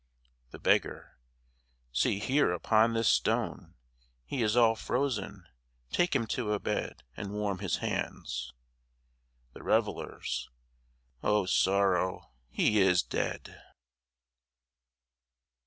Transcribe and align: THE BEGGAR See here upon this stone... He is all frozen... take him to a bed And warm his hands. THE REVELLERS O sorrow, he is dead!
THE 0.49 0.57
BEGGAR 0.57 1.19
See 1.91 2.17
here 2.17 2.51
upon 2.53 2.95
this 2.95 3.07
stone... 3.07 3.75
He 4.25 4.41
is 4.41 4.57
all 4.57 4.75
frozen... 4.75 5.43
take 5.91 6.15
him 6.15 6.25
to 6.33 6.53
a 6.53 6.59
bed 6.59 7.03
And 7.15 7.33
warm 7.33 7.59
his 7.59 7.75
hands. 7.85 8.51
THE 9.53 9.61
REVELLERS 9.61 10.49
O 11.21 11.45
sorrow, 11.45 12.31
he 12.49 12.79
is 12.81 13.03
dead! 13.03 13.61